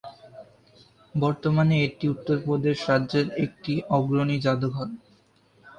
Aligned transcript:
বর্তমানে 1.15 1.75
এটি 1.85 2.05
উত্তরপ্রদেশ 2.09 2.77
রাজ্যের 2.89 3.27
একটি 3.45 3.73
অগ্রণী 3.97 4.37
জাদুঘর। 4.45 4.87